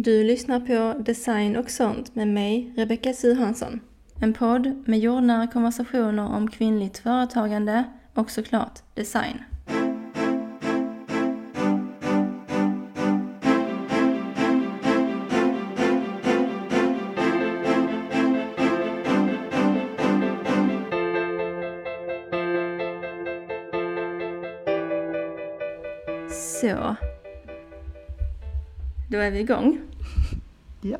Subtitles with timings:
[0.00, 3.80] Du lyssnar på Design och sånt med mig, Rebecka Suhansson.
[4.20, 7.84] En podd med jordnära konversationer om kvinnligt företagande
[8.14, 9.42] och såklart design.
[26.30, 26.96] Så.
[29.10, 29.87] Då är vi igång.
[30.80, 30.98] Ja.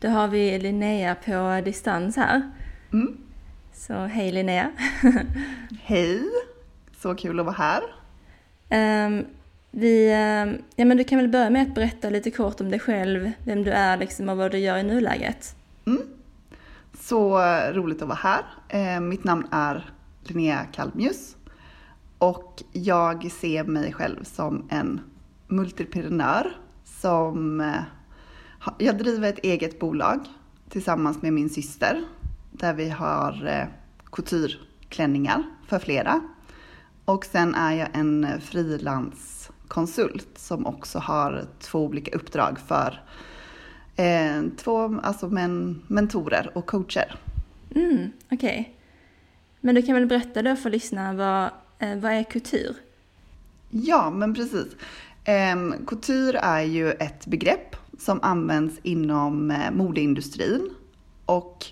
[0.00, 2.50] Då har vi Linnea på distans här.
[2.92, 3.16] Mm.
[3.72, 4.70] Så hej Linnea.
[5.82, 6.22] Hej!
[6.96, 7.82] Så kul att vara här.
[8.68, 9.24] Ehm,
[9.70, 12.80] vi, ehm, ja, men du kan väl börja med att berätta lite kort om dig
[12.80, 15.56] själv, vem du är liksom, och vad du gör i nuläget.
[15.86, 16.02] Mm.
[17.00, 17.38] Så
[17.72, 18.44] roligt att vara här.
[18.68, 19.90] Eh, mitt namn är
[20.22, 21.36] Linnea Kalmjus
[22.18, 25.00] och jag ser mig själv som en
[25.48, 27.82] multiprenör som eh,
[28.78, 30.20] jag driver ett eget bolag
[30.68, 32.04] tillsammans med min syster
[32.50, 33.64] där vi har eh,
[34.12, 36.20] coutureklänningar för flera.
[37.04, 43.02] Och sen är jag en frilanskonsult som också har två olika uppdrag för
[43.96, 47.14] eh, två alltså men, mentorer och coacher.
[47.74, 48.76] Mm, Okej.
[49.60, 51.44] Men du kan väl berätta då för lyssnarna, vad,
[51.88, 52.76] eh, vad är kultur?
[53.70, 54.66] Ja, men precis.
[55.54, 60.70] Um, couture är ju ett begrepp som används inom eh, modeindustrin
[61.26, 61.66] och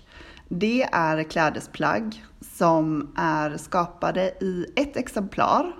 [0.49, 5.71] det är klädesplagg som är skapade i ett exemplar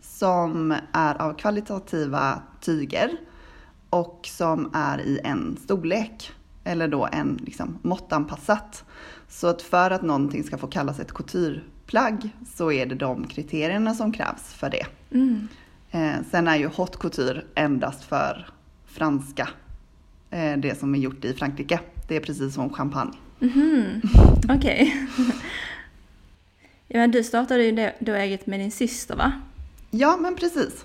[0.00, 3.10] som är av kvalitativa tyger
[3.90, 6.32] och som är i en storlek
[6.64, 8.84] eller då en liksom måttanpassat.
[9.28, 13.94] Så att för att någonting ska få kallas ett coutureplagg så är det de kriterierna
[13.94, 14.86] som krävs för det.
[15.10, 15.48] Mm.
[15.90, 18.46] Eh, sen är ju haute couture endast för
[18.86, 19.48] franska.
[20.30, 21.80] Eh, det som är gjort i Frankrike.
[22.08, 23.12] Det är precis som champagne.
[23.38, 24.00] Mhm,
[24.48, 25.06] Okej.
[26.88, 29.32] ja, men du startade ju då eget med din syster va?
[29.90, 30.84] Ja, men precis.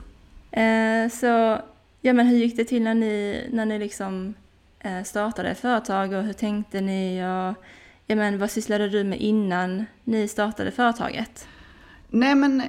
[0.52, 1.62] Eh, så,
[2.02, 4.34] ja men hur gick det till när ni, när ni liksom
[4.80, 7.64] eh, startade företag och hur tänkte ni och
[8.08, 11.48] ja men vad sysslade du med innan ni startade företaget?
[12.10, 12.64] Nej, men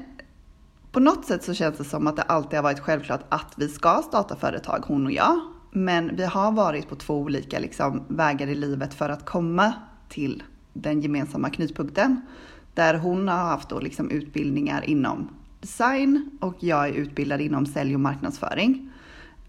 [0.93, 3.69] på något sätt så känns det som att det alltid har varit självklart att vi
[3.69, 5.41] ska starta företag, hon och jag.
[5.77, 9.73] Men vi har varit på två olika liksom, vägar i livet för att komma
[10.09, 10.43] till
[10.73, 12.21] den gemensamma knutpunkten.
[12.75, 15.29] Där hon har haft då liksom utbildningar inom
[15.61, 18.93] design och jag är utbildad inom sälj och marknadsföring.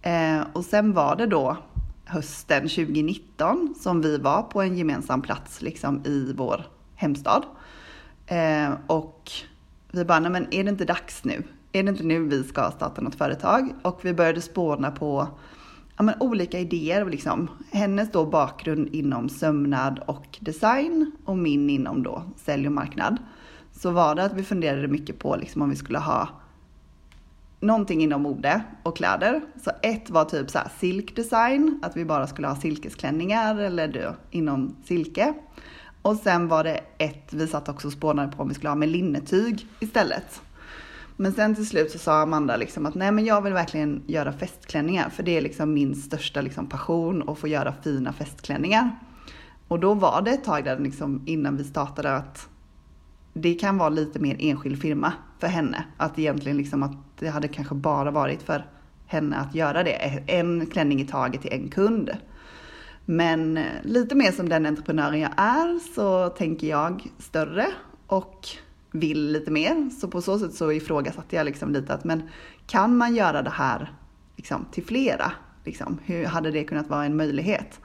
[0.02, 1.58] Eh, och sen var det då
[2.06, 6.66] hösten 2019 som vi var på en gemensam plats liksom i vår
[6.96, 7.44] hemstad.
[8.28, 9.32] Eh, och
[9.92, 11.44] vi bara, nej men är det inte dags nu?
[11.72, 13.70] Är det inte nu vi ska starta något företag?
[13.82, 15.28] Och vi började spåna på
[15.98, 17.06] ja, men olika idéer.
[17.06, 17.50] Liksom.
[17.72, 23.18] Hennes då bakgrund inom sömnad och design och min inom då sälj och marknad.
[23.72, 26.30] Så var det att vi funderade mycket på liksom, om vi skulle ha
[27.60, 29.42] någonting inom mode och kläder.
[29.64, 34.16] Så ett var typ så här silkdesign, att vi bara skulle ha silkesklänningar eller då,
[34.32, 35.34] inom silke.
[36.02, 38.76] Och sen var det ett, vi satt också och spånade på om vi skulle ha
[38.76, 40.42] med linnetyg istället.
[41.18, 44.34] Men sen till slut så sa Amanda liksom att nej men jag vill verkligen göra
[44.34, 48.90] festklänningar för det är liksom min största liksom passion att få göra fina festklänningar.
[49.68, 52.50] Och då var det ett tag där liksom innan vi startade att
[53.34, 55.86] det kan vara lite mer enskild firma för henne.
[55.98, 58.66] Att egentligen liksom att det hade kanske bara varit för
[59.06, 60.24] henne att göra det.
[60.28, 62.12] En klänning i taget till en kund.
[63.06, 67.68] Men eh, lite mer som den entreprenören jag är så tänker jag större
[68.08, 68.48] och
[69.00, 69.90] vill lite mer.
[69.90, 72.30] Så på så sätt så ifrågasatte jag liksom lite att men
[72.68, 73.94] kan man göra det här
[74.36, 75.32] liksom till flera?
[75.64, 77.80] Liksom, hur hade det kunnat vara en möjlighet?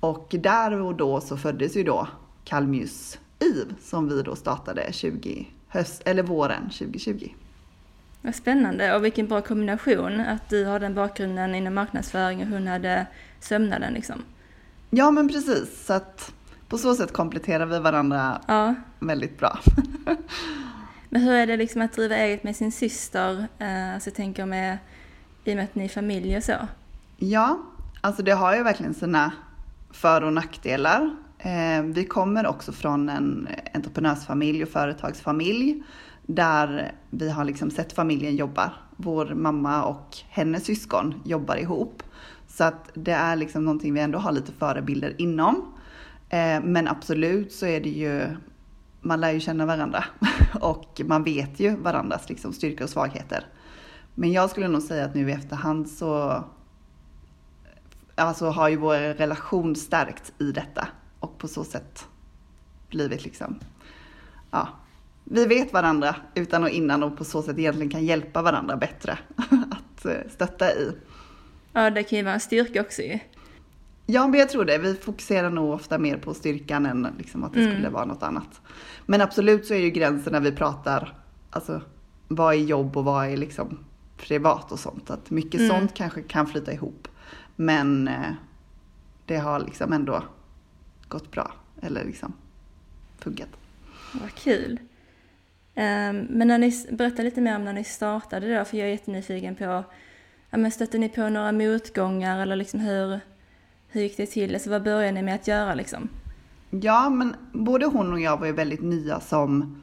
[0.00, 2.08] Och där och då så föddes ju då
[2.44, 7.28] Kalmjus IV som vi då startade 20 höst, eller våren 2020.
[8.22, 12.66] Vad spännande och vilken bra kombination att du har den bakgrunden inom marknadsföring och hon
[12.66, 13.06] hade
[13.40, 14.22] sömnaden liksom.
[14.90, 16.32] Ja men precis, så att
[16.68, 19.58] på så sätt kompletterar vi varandra Ja, väldigt bra.
[21.10, 23.46] men hur är det liksom att driva eget med sin syster?
[23.58, 24.78] Eh, alltså jag tänker med,
[25.44, 26.52] i och med att ni är familj och så.
[27.16, 27.58] Ja,
[28.00, 29.32] alltså det har ju verkligen sina
[29.90, 31.16] för och nackdelar.
[31.38, 35.82] Eh, vi kommer också från en entreprenörsfamilj och företagsfamilj
[36.26, 38.72] där vi har liksom sett familjen jobba.
[38.96, 42.02] Vår mamma och hennes syskon jobbar ihop.
[42.48, 45.72] Så att det är liksom någonting vi ändå har lite förebilder inom.
[46.28, 48.36] Eh, men absolut så är det ju,
[49.00, 50.04] man lär ju känna varandra
[50.60, 53.46] och man vet ju varandras liksom styrkor och svagheter.
[54.14, 56.44] Men jag skulle nog säga att nu i efterhand så
[58.14, 60.88] alltså har ju vår relation stärkt i detta
[61.20, 62.06] och på så sätt
[62.88, 63.58] blivit liksom,
[64.50, 64.68] ja,
[65.24, 69.18] vi vet varandra utan och innan och på så sätt egentligen kan hjälpa varandra bättre
[69.70, 70.92] att eh, stötta i.
[71.72, 73.18] Ja, det kan ju vara en styrka också ju.
[74.06, 74.78] Ja, men jag tror det.
[74.78, 77.72] Vi fokuserar nog ofta mer på styrkan än liksom att det Mm.
[77.72, 78.60] skulle vara något annat.
[79.06, 81.14] Men absolut så är ju gränsen när vi pratar,
[81.50, 81.80] alltså
[82.28, 83.78] vad är jobb och vad är liksom
[84.16, 85.10] privat och sånt.
[85.10, 85.70] Att mycket Mm.
[85.70, 87.08] sånt kanske kan flyta ihop.
[87.56, 88.32] Men eh,
[89.26, 90.22] det har liksom ändå
[91.08, 91.52] gått bra.
[91.82, 92.32] Eller liksom
[93.18, 93.48] funkat.
[94.12, 94.78] Vad kul.
[95.74, 98.90] Ehm, men när ni, berätta lite mer om när ni startade då, för jag är
[98.90, 99.84] jättenyfiken på,
[100.50, 103.20] ja men stötte ni på några motgångar eller liksom hur,
[103.96, 104.54] hur gick det till?
[104.54, 106.08] Alltså vad började ni med att göra liksom?
[106.70, 109.82] Ja, men både hon och jag var ju väldigt nya som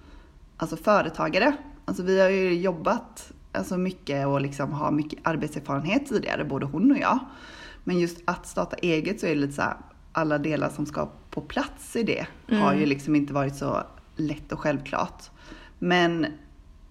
[0.57, 1.53] alltså, företagare.
[1.85, 6.91] Alltså, vi har ju jobbat alltså, mycket och liksom har mycket arbetserfarenhet tidigare, både hon
[6.91, 7.19] och jag.
[7.83, 9.77] Men just att starta eget så är det lite så här,
[10.11, 12.79] alla delar som ska på plats i det har Mm.
[12.79, 13.83] ju liksom inte varit så
[14.15, 15.23] lätt och självklart.
[15.79, 16.25] Men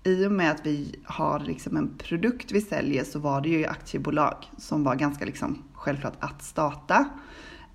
[0.04, 3.66] i och med att vi har liksom en produkt vi säljer så var det ju
[3.66, 7.04] aktiebolag som var ganska liksom självklart att starta.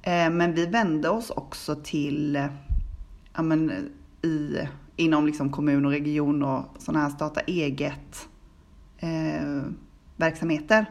[0.01, 2.47] Eh, Men vi vände oss också till,
[3.33, 3.71] ja men
[4.21, 4.59] i,
[4.95, 8.27] inom liksom kommun och region och sådana här starta eget
[8.97, 9.61] eh,
[10.15, 10.85] verksamheter.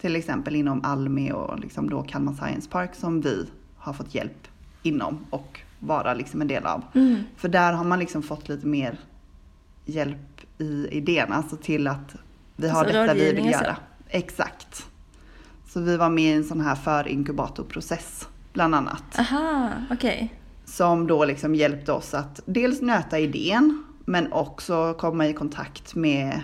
[0.00, 4.48] Till exempel inom Almi och liksom då Kalmar Science Park som vi har fått hjälp
[4.82, 6.82] inom och vara liksom en del av.
[6.94, 7.22] Mm.
[7.36, 8.98] För där har man liksom fått lite mer
[9.84, 12.16] hjälp i idén, alltså till att
[12.56, 13.50] vi har Alltså detta vi vill och så.
[13.50, 13.76] göra.
[14.08, 14.86] Exakt.
[15.72, 19.18] Så vi var med i en sån här förinkubatorprocess bland annat.
[19.18, 20.34] Aha, okej.
[20.64, 26.40] Som då liksom hjälpte oss att dels nöta idén men också komma i kontakt med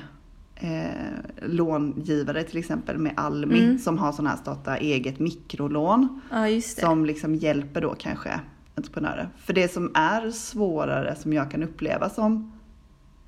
[0.54, 3.78] eh, långivare till exempel med Almi Mm.
[3.78, 6.20] som har sådana här starta eget mikrolån.
[6.30, 6.60] Ja.
[6.60, 8.40] Som liksom hjälper då kanske
[8.74, 9.28] entreprenörer.
[9.38, 12.52] För det som är svårare som jag kan uppleva som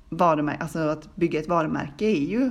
[0.09, 2.49] varumärke, alltså att bygga ett varumärke är ju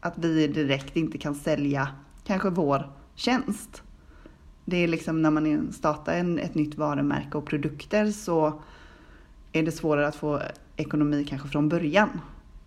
[0.00, 1.88] att vi direkt inte kan sälja
[2.26, 3.82] kanske vår tjänst.
[4.64, 8.62] Det är liksom när man startar en, ett nytt varumärke och produkter så
[9.52, 10.42] är det svårare att få
[10.76, 12.20] ekonomi kanske från början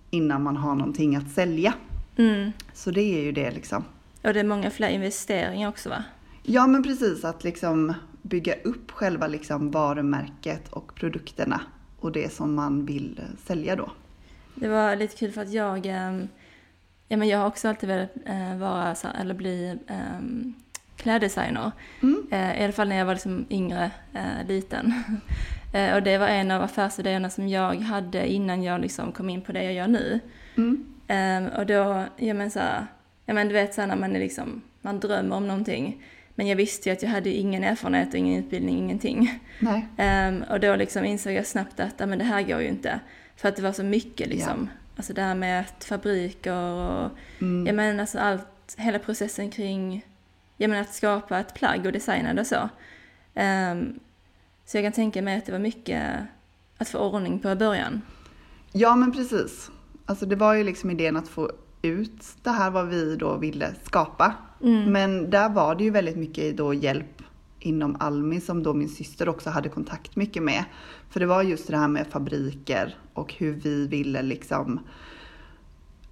[0.09, 1.73] innan man har någonting att sälja.
[2.17, 2.51] Mm.
[2.73, 3.83] Så det är ju det liksom.
[4.23, 6.03] Och det är många fler investeringar också va?
[6.43, 11.61] Ja men precis att liksom bygga upp själva liksom varumärket och produkterna
[11.99, 13.91] och det som man vill sälja då.
[14.55, 16.27] Det var lite kul för att jag, ehm,
[17.09, 20.55] ja men jag har också alltid velat eh, vara, eller bli um,
[20.99, 21.71] kläddesigner.
[22.01, 22.27] Mm.
[22.31, 24.93] Eh, I alla fall när jag var liksom yngre, eh, liten.
[25.73, 29.41] eh, och det var en av affärsidéerna som jag hade innan jag liksom kom in
[29.41, 30.19] på det jag gör nu.
[30.57, 30.85] Mm.
[31.07, 32.85] Ehm, och då, ja men så här,
[33.25, 36.03] ja men du vet så här när man är liksom, man drömmer om någonting.
[36.35, 39.39] Men jag visste ju att jag hade ingen erfarenhet och ingen utbildning, ingenting.
[39.97, 42.99] Ehm, och då liksom insåg jag snabbt att ja, men det här går ju inte.
[43.35, 44.69] För att det var så mycket liksom.
[44.99, 47.09] Alltså det här med att fabriker och
[47.41, 47.67] Mm.
[47.67, 50.05] ja, men alltså allt, hela processen kring
[50.57, 52.69] ja, men att skapa ett plagg och designa det och så.
[53.33, 53.99] Ehm,
[54.65, 56.03] så jag kan tänka mig att det var mycket
[56.77, 58.01] att få ordning på i början.
[58.71, 59.71] Ja men precis.
[60.05, 63.73] Alltså det var ju liksom idén att få ut det här vad vi då ville
[63.83, 64.33] skapa.
[64.63, 64.91] Mm.
[64.91, 67.18] Men där var det ju väldigt mycket då hjälp
[67.59, 70.63] inom Almi som då min syster också hade kontakt mycket med.
[71.09, 74.79] För det var just det här med fabriker och hur vi ville liksom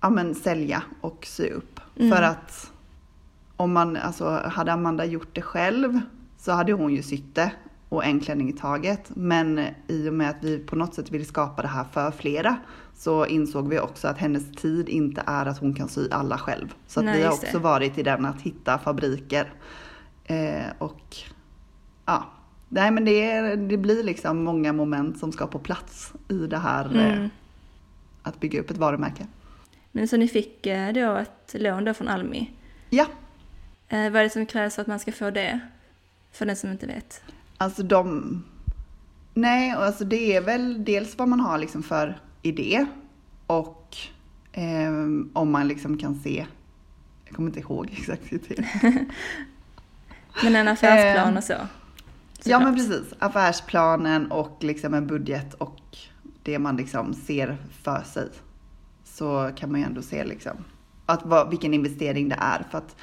[0.01, 1.79] ja, men sälja och sy upp.
[1.95, 2.11] Mm.
[2.11, 2.71] För att
[3.55, 5.99] om man, alltså hade Amanda gjort det själv
[6.37, 7.51] så hade hon ju sytt det
[7.89, 9.11] och en klänning i taget.
[9.15, 12.57] Men i och med att vi på något sätt ville skapa det här för flera
[12.93, 16.73] så insåg vi också att hennes tid inte är att hon kan sy alla själv.
[16.87, 17.35] Så Nej, vi har det.
[17.35, 19.53] också varit i den att hitta fabriker.
[20.25, 21.17] Eh, och
[22.07, 22.29] ja,
[22.69, 26.57] nej men det, är, det blir liksom många moment som ska på plats i det
[26.57, 27.29] här eh, Mm.
[28.23, 29.27] att bygga upp ett varumärke.
[29.91, 32.51] Men så ni fick eh, då ett lån då från Almi.
[32.89, 33.05] Ja,
[33.89, 35.59] Eh, vad är det som krävs för att man ska få det?
[36.31, 37.21] För den som inte vet.
[37.57, 38.43] Alltså de...
[39.33, 42.85] Nej, alltså det är väl dels vad man har liksom för idé
[43.47, 43.97] och
[44.51, 44.91] eh,
[45.33, 46.45] om man liksom kan se,
[47.25, 49.05] jag kommer inte ihåg exakt hur det är.
[50.43, 51.53] Men en affärsplan Eh, och så.
[52.43, 55.97] Ja men precis, affärsplanen och liksom en budget och
[56.43, 58.29] det man liksom ser för sig.
[59.03, 60.63] Så kan man ju ändå se liksom
[61.05, 62.65] att vad, vilken investering det är.
[62.71, 62.95] För att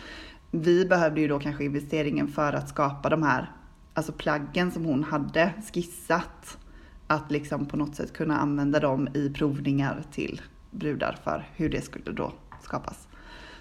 [0.50, 3.52] vi behövde ju då kanske investeringen för att skapa de här
[3.94, 6.58] alltså plaggen som hon hade skissat.
[7.06, 11.80] Att liksom på något sätt kunna använda dem i provningar till brudar för hur det
[11.80, 13.08] skulle då skapas.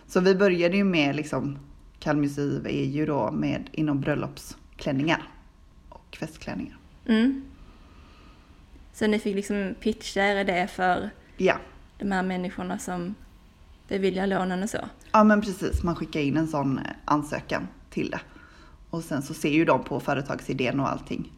[0.08, 1.58] Så vi började ju med liksom
[2.00, 5.33] Kalmysiv är ju då med inom bröllopsklänningar
[6.14, 6.78] och festklänningar.
[7.08, 7.44] Mm.
[8.94, 11.58] Så ni fick liksom pitcha er idé för Ja.
[11.98, 13.16] de här människorna som
[13.88, 14.78] beviljar lånen och så?
[15.12, 15.84] ja, men precis.
[15.84, 18.20] Man skickar in en sån eh, ansökan till det.
[18.90, 21.32] Och sen så ser ju de på företagsidén och allting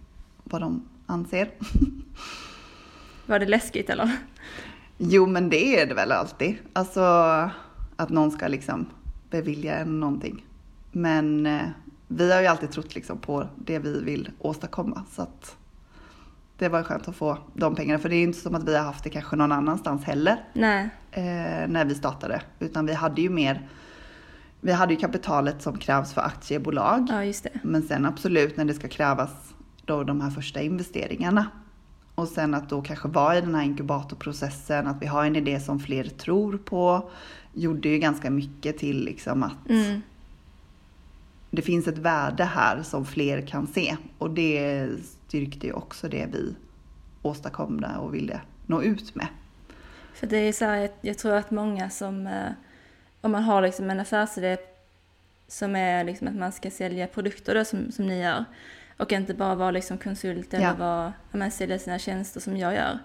[0.43, 1.49] vad de anser.
[3.25, 4.11] Var det läskigt eller?
[4.97, 6.55] Jo, men det är det väl alltid.
[6.73, 7.01] Alltså
[7.95, 8.85] att någon ska liksom
[9.29, 10.45] bevilja en någonting.
[10.91, 11.61] Men eh,
[12.07, 15.03] vi har ju alltid trott liksom på det vi vill åstadkomma.
[15.11, 15.55] Så att
[16.57, 17.99] det var skönt att få de pengarna.
[17.99, 20.43] För det är ju inte som att vi har haft det kanske någon annanstans heller.
[21.11, 22.41] Eh, när vi startade.
[22.59, 23.69] Utan vi hade ju mer,
[24.61, 27.07] vi hade ju kapitalet som krävs för aktiebolag.
[27.09, 27.23] Ja.
[27.63, 29.29] Men sen absolut när det ska krävas
[29.85, 31.45] då de här första investeringarna.
[32.15, 35.59] Och sen att då kanske vara i den här inkubatorprocessen, att vi har en idé
[35.59, 37.09] som fler tror på.
[37.53, 40.01] Gjorde ju ganska mycket till liksom att Mm.
[41.55, 43.97] Det finns ett värde här som fler kan se.
[44.17, 44.87] Och det
[45.27, 46.55] styrkte ju också det vi
[47.21, 49.27] åstadkom där och ville nå ut med.
[50.13, 52.51] För det är så här, jag, tror att många som, eh,
[53.21, 54.57] om man har liksom en affärsidé
[55.47, 58.45] som är liksom att man ska sälja produkter då, som, som ni gör
[58.97, 60.73] och inte bara vara liksom konsult eller Ja.
[60.73, 62.99] vara, men sälja sina tjänster som jag gör.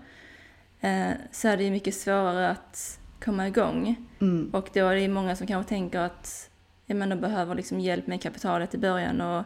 [0.81, 3.97] Eh, så är det ju mycket svårare att komma igång.
[4.21, 4.51] Mm.
[4.53, 6.50] Och då är det många som kanske tänker att
[6.91, 9.45] ja, men de behöver liksom hjälp med kapitalet i början och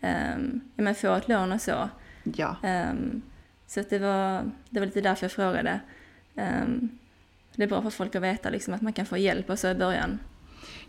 [0.00, 1.88] ehm, ja, men få ett lån och så.
[2.24, 2.56] Ja.
[2.62, 3.22] Ehm,
[3.66, 5.80] så att det, var, det var lite därför jag frågade.
[6.36, 6.88] Ehm,
[7.56, 9.68] det är bra för folk att veta liksom, att man kan få hjälp och så
[9.68, 10.18] i början.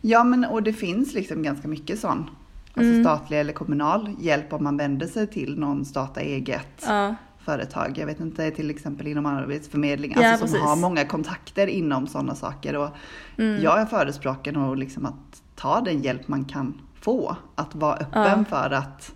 [0.02, 2.30] Ja, men och det finns liksom ganska mycket sån.
[2.74, 3.04] Alltså Mm.
[3.04, 7.98] statlig eller kommunal hjälp om man vänder sig till någon starta eget Ja, företag.
[7.98, 10.68] Jag vet inte, till exempel inom Arbetsförmedlingen, Ja, alltså som precis.
[10.70, 12.76] har många kontakter inom sådana saker.
[12.76, 12.90] Och
[13.38, 17.36] mm, Jag är förespråkare nog liksom att ta den hjälp man kan få.
[17.56, 18.46] Att vara öppen Ja.
[18.50, 19.12] för att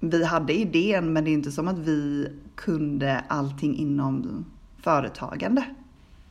[0.00, 4.44] vi hade idén men det är inte som att vi kunde allting inom
[4.82, 5.64] företagande.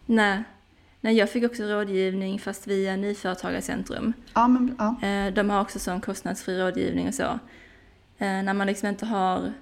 [0.05, 0.43] nej.
[1.01, 4.13] nej, jag fick också rådgivning fast via Nyföretagarcentrum.
[4.33, 5.07] Ja, men ja.
[5.07, 7.39] Eh, de har också sån kostnadsfri rådgivning och så.
[8.17, 9.53] Eh, när man liksom inte har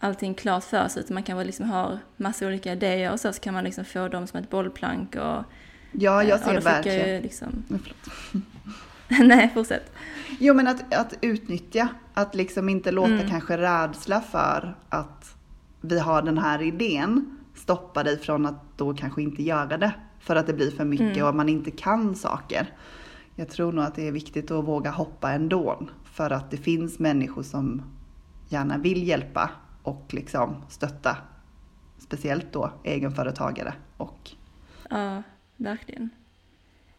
[0.00, 3.32] allting klart för sig utan man kan väl liksom ha massa olika idéer och så,
[3.32, 5.44] så kan man liksom få dem som ett bollplank och...
[5.92, 7.22] ja, jag eh, ser jag verkligen...
[7.22, 7.48] liksom...
[9.24, 9.92] Nej, fortsätt.
[10.40, 13.30] Jo men att, att utnyttja, att liksom inte låta Mm.
[13.30, 15.34] kanske rädsla för att
[15.80, 19.92] vi har den här idén stoppa dig från att då kanske inte göra det.
[20.20, 21.26] För att det blir för mycket Mm.
[21.28, 22.66] och man inte kan saker.
[23.36, 25.82] Jag tror nog att det är viktigt att våga hoppa ändå.
[26.04, 27.82] För att det finns människor som
[28.48, 29.50] gärna vill hjälpa
[29.82, 31.16] och liksom stötta.
[31.98, 34.30] Speciellt då egenföretagare och
[34.90, 35.22] Ja,
[35.62, 36.10] verkligen.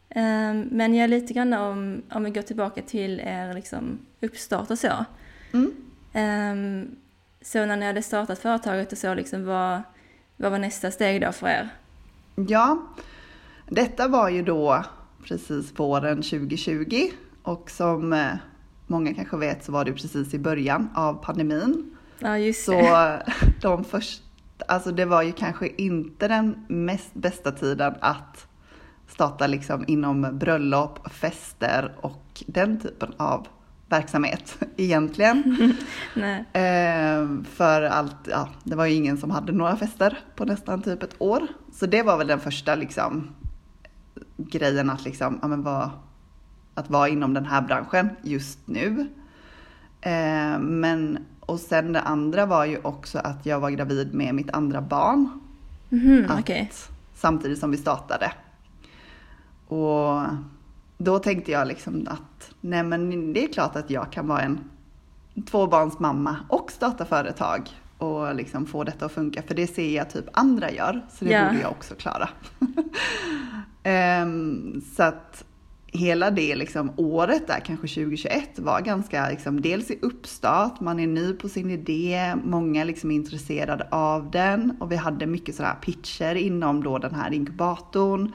[0.10, 4.79] Ehm, men jag lite grann om, om vi går tillbaka till er liksom uppstart och
[4.79, 5.05] så.
[5.51, 5.72] mm.
[6.13, 6.96] Ehm,
[7.41, 9.82] så när ni hade startat företaget och så, liksom, vad,
[10.38, 11.70] vad var nästa steg då för er?
[12.36, 12.88] Ja,
[13.70, 14.84] detta var ju då
[15.27, 17.10] precis våren 2020
[17.43, 18.34] och som eh,
[18.88, 21.96] många kanske vet så var det precis i början av pandemin.
[22.20, 23.25] Ja, just Så det.
[23.62, 24.24] de första,
[24.67, 28.48] alltså det var ju kanske inte den mest bästa tiden att
[29.24, 33.48] starta liksom inom bröllop, fester och den typen av
[33.89, 35.58] verksamhet egentligen.
[36.15, 36.39] Nej.
[36.53, 41.03] Eh, för allt, ja, det var ju ingen som hade några fester på nästan typ
[41.03, 41.48] ett år.
[41.74, 43.27] Så det var väl den första liksom
[44.38, 45.89] grejen att liksom, ja men vad,
[46.74, 49.08] att vara inom den här branschen just nu.
[50.01, 54.50] Eh, men, och sen det andra var ju också att jag var gravid med mitt
[54.53, 55.30] andra barn.
[55.89, 56.72] Mhm, Att- Okej.
[57.15, 58.32] Samtidigt som vi startade.
[59.67, 60.22] Och
[60.98, 64.60] då tänkte jag liksom att nej men det är klart att jag kan vara en
[65.51, 69.41] tvåbarnsmamma och starta företag och liksom få detta att funka.
[69.41, 71.46] För det ser jag typ andra gör, så det Ja.
[71.48, 72.29] borde jag också klara.
[73.84, 75.43] Ehm, så att
[75.88, 81.08] hela det liksom året där, kanske 2021, var ganska liksom, dels i uppstart, man är
[81.08, 85.75] ny på sin idé, många liksom är intresserade av den och vi hade mycket sådär
[85.82, 88.32] pitcher inom då den här inkubatorn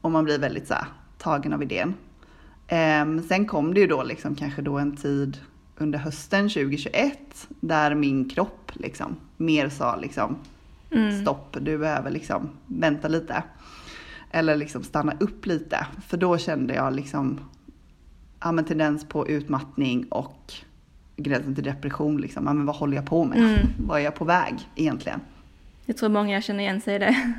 [0.00, 0.84] och man blir väldigt så här,
[1.18, 1.94] tagen av idén.
[2.68, 5.38] Ehm, sen kom det ju då liksom kanske då en tid
[5.78, 10.36] under hösten 2021 där min kropp liksom mer sa liksom
[10.92, 11.22] Mm.
[11.22, 13.42] stopp, du behöver liksom vänta lite.
[14.30, 15.86] Eller liksom stanna upp lite.
[16.06, 17.40] För då kände jag liksom
[18.40, 20.52] ja, men tendens på utmattning och
[21.16, 22.20] gränsen till depression.
[22.20, 22.46] Liksom.
[22.46, 23.38] Ja, men vad håller jag på med?
[23.38, 23.66] Mm.
[23.86, 25.20] Vad är jag på väg egentligen?
[25.84, 27.32] Jag tror många känner igen sig i det.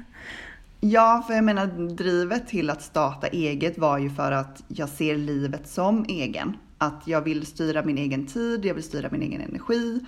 [0.83, 5.17] Ja, för jag menar drivet till att starta eget var ju för att jag ser
[5.17, 6.57] livet som egen.
[6.77, 9.99] Att jag vill styra min egen tid, jag vill styra min egen energi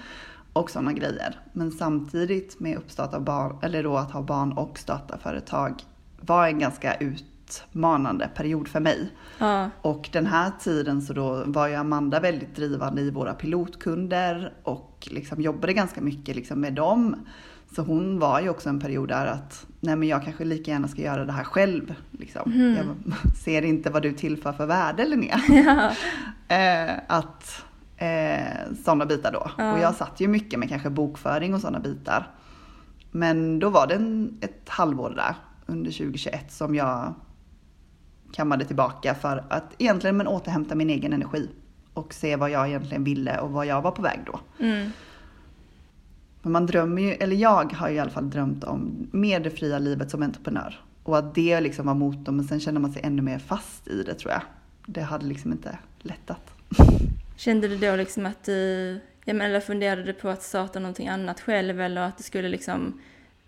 [0.53, 1.39] och sådana grejer.
[1.53, 5.83] Men samtidigt med uppstart av barn, eller då att ha barn och starta företag
[6.21, 9.09] var en ganska utmanande period för mig.
[9.37, 9.69] Ja.
[9.81, 15.07] Och den här tiden så då var ju Amanda väldigt drivande i våra pilotkunder och
[15.11, 17.15] liksom jobbade ganska mycket liksom med dem.
[17.75, 20.87] Så hon var ju också en period där att, nej men jag kanske lika gärna
[20.87, 21.93] ska göra det här själv.
[22.11, 22.51] Liksom.
[22.51, 22.77] Mhm.
[22.77, 25.41] Jag ser inte vad du tillför för värde Linnea.
[25.49, 25.91] Ja.
[26.47, 27.65] Eh, att
[27.97, 29.51] eh, sådana bitar då.
[29.57, 29.73] Ja.
[29.73, 32.31] Och jag satt ju mycket med kanske bokföring och sådana bitar.
[33.11, 37.13] Men då var det en, ett halvår där under 2021 som jag
[38.33, 41.49] kammade tillbaka för att egentligen men återhämta min egen energi.
[41.93, 44.39] Och se vad jag egentligen ville och vad jag var på väg då.
[44.59, 44.89] Mm.
[46.43, 49.49] Men man drömmer ju, eller jag har ju i alla fall drömt om mer det
[49.49, 50.79] fria livet som entreprenör.
[51.03, 54.03] Och att det liksom var motorn, men sen känner man sig ännu mer fast i
[54.03, 54.41] det tror jag.
[54.85, 56.53] Det hade liksom inte lättat.
[57.37, 61.81] Kände du då liksom att du, eller funderade du på att starta någonting annat själv
[61.81, 62.99] eller att du skulle liksom,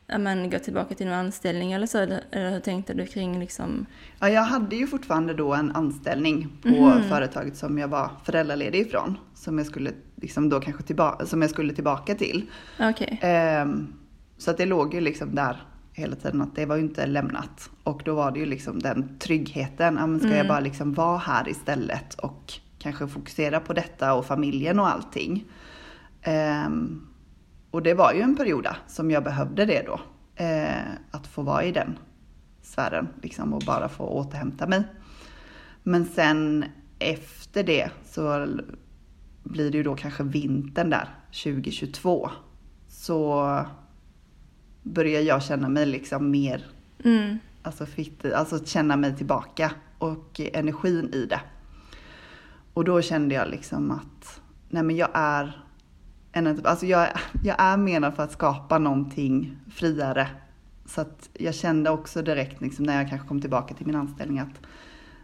[0.08, 1.98] ja, men, gå tillbaka till någon anställning eller så?
[1.98, 3.86] Eller, hur tänkte du kring liksom,
[4.20, 7.04] Ja, jag hade ju fortfarande då en anställning på Mhm.
[7.10, 9.18] företaget som jag var föräldraledig ifrån.
[9.34, 12.46] Som jag skulle, liksom då kanske tillbaka, som jag skulle tillbaka till.
[12.80, 13.94] okej, Ehm,
[14.38, 17.70] så att det låg ju liksom där hela tiden att det var ju inte lämnat.
[17.84, 19.96] Och då var det ju liksom den tryggheten.
[20.00, 20.48] Ja, men ska jag Mm.
[20.48, 25.44] bara liksom vara här istället och kanske fokusera på detta och familjen och allting.
[26.22, 27.08] Ehm,
[27.76, 30.00] och det var ju en period som jag behövde det då.
[30.36, 31.98] Eh, att få vara i den
[32.62, 34.84] sfären liksom och bara få återhämta mig.
[35.84, 36.66] Men sen
[37.00, 38.48] efter det så
[39.44, 41.10] blir det ju då kanske vintern där
[41.44, 42.30] 2022.
[42.88, 43.60] Så
[44.84, 46.66] börjar jag känna mig liksom mer,
[47.04, 51.42] mm, alltså, fit, alltså känna mig tillbaka och energin i det.
[52.74, 55.65] Och då kände jag liksom att, nej men jag är,
[56.36, 57.08] en, alltså jag,
[57.44, 60.28] jag är menad för att skapa någonting friare.
[60.86, 64.40] Så att jag kände också direkt liksom när jag kanske kom tillbaka till min anställning
[64.40, 64.62] att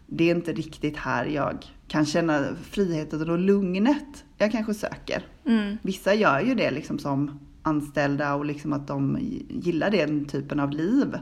[0.07, 5.23] det är inte riktigt här jag kan känna friheten och lugnet jag kanske söker.
[5.45, 9.17] mm, Vissa gör ju det liksom som anställda och liksom att de
[9.49, 11.17] gillar den typen av liv.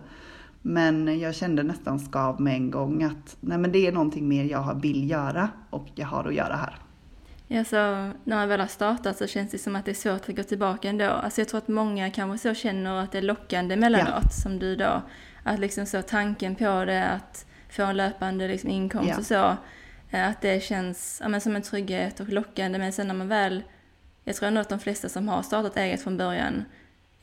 [0.62, 4.44] Men jag kände nästan skav med en gång att nej men det är någonting mer
[4.44, 6.76] jag vill göra och jag har att göra här.
[7.52, 7.76] Ja, så
[8.24, 10.44] när man väl har startat så känns det som att det är svårt att gå
[10.44, 11.06] tillbaka ändå.
[11.10, 14.76] Alltså jag tror att många kanske så känner att det är lockande emellanåt, som du
[14.76, 15.02] då.
[15.44, 19.18] Att liksom så tanken på det, att få en löpande liksom inkomst Ja.
[19.18, 19.58] och så.
[20.18, 22.80] eh, Att det känns ja, men som en trygghet och lockande.
[22.80, 23.64] Men sen när man väl,
[24.24, 26.66] jag tror ändå att de flesta som har startat eget från början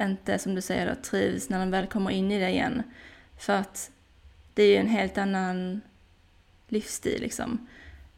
[0.01, 2.83] inte, som du säger, då, trivs när de väl kommer in i det igen.
[3.39, 3.91] För att
[4.55, 5.81] det är ju en helt annan
[6.69, 7.69] livsstil liksom.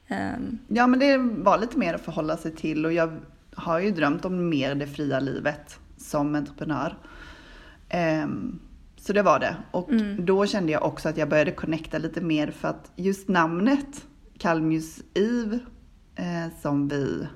[0.08, 3.10] Ehm, Ja men det var lite mer att förhålla sig till och jag
[3.54, 6.98] har ju drömt om mer det fria livet som entreprenör.
[7.88, 8.58] Ehm,
[8.96, 9.56] så det var det.
[9.70, 10.26] Och Mm.
[10.26, 14.06] då kände jag också att jag började connecta lite mer för att just namnet
[14.38, 15.58] Kalmjus Eve
[16.16, 17.26] eh, som vi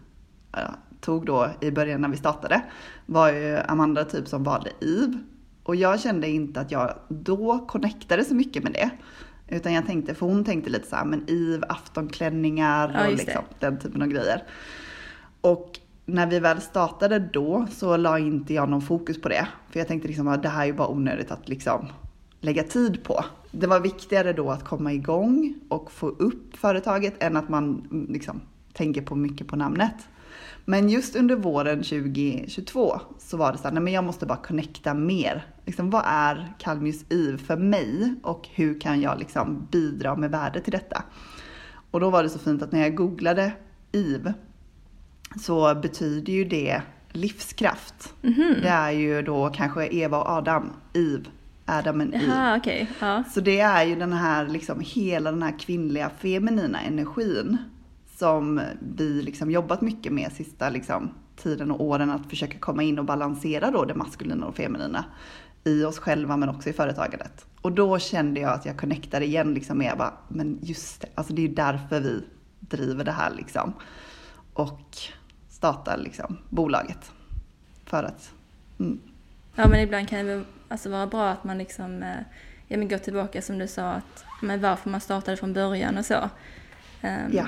[1.01, 2.63] tog då i början när vi startade
[3.07, 5.19] var ju Amanda typ som valde Eve.
[5.63, 8.91] Och jag kände inte att jag då connectade så mycket med det.
[9.49, 13.43] Utan jag tänkte, för hon tänkte lite så här, men Eve, aftonklänningar Ja, och liksom,
[13.59, 14.43] den typen av grejer.
[15.41, 19.49] Och när vi väl startade då så la inte jag någon fokus på det.
[19.71, 21.87] För jag tänkte liksom att det här är ju bara onödigt att liksom
[22.41, 23.25] lägga tid på.
[23.51, 28.41] Det var viktigare då att komma igång och få upp företaget än att man liksom
[28.73, 29.95] tänker på mycket på namnet.
[30.65, 34.39] Men just under våren 2022 så var det så här, nej men jag måste bara
[34.39, 35.47] connecta mer.
[35.67, 40.61] Liksom, vad är Kalmjus Eve för mig och hur kan jag liksom bidra med värde
[40.61, 41.03] till detta?
[41.91, 43.53] Och då var det så fint att när jag googlade
[43.93, 44.35] Eve
[45.41, 48.15] så betyder ju det livskraft.
[48.23, 48.55] mhm.
[48.63, 51.25] Det är ju då kanske Eva och Adam, Eve,
[51.67, 52.25] Adam and Eve.
[52.25, 52.91] Jaha, okej.
[53.01, 53.25] Ja.
[53.35, 57.59] Så det är ju den här, liksom, hela den här kvinnliga feminina energin
[58.23, 62.99] som vi liksom jobbat mycket med sista liksom, tiden och åren att försöka komma in
[62.99, 65.05] och balansera då det maskulina och feminina
[65.65, 67.47] i oss själva men också i företagandet.
[67.61, 71.33] Och då kände jag att jag connectade igen liksom med, bara, men just det, alltså
[71.33, 72.25] det är ju därför vi
[72.61, 73.73] driver det här liksom.
[74.53, 74.97] Och
[75.49, 77.13] startar liksom bolaget.
[77.85, 78.33] För att,
[78.79, 79.01] mm,
[79.55, 82.21] Ja men ibland kan det alltså vara bra att man liksom eh,
[82.69, 86.05] ja, men går tillbaka som du sa att men varför man startade från början och
[86.05, 86.31] så.
[87.01, 87.47] Ehm, Ja.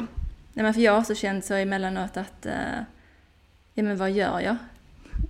[0.54, 2.78] Nej, men för jag har också känt så emellanåt att eh,
[3.74, 4.56] ja men vad gör jag?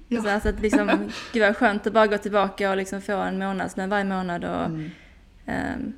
[0.09, 0.17] Ja.
[0.17, 3.39] Alltså, alltså att liksom, gud vad skönt att bara gå tillbaka och liksom få en
[3.39, 4.91] månadslön varje månad och mm,
[5.47, 5.93] um,